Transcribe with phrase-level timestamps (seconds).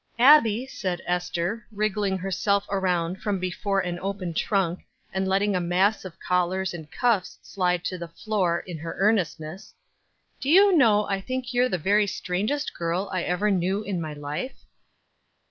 [0.17, 4.79] "Abbie," said Ester, wriggling herself around from before an open trunk,
[5.13, 9.75] and letting a mass of collars and cuffs slide to the floor in her earnestness,
[10.39, 14.13] "do you know I think you're the very strangest girl I ever knew in my
[14.13, 14.63] life?"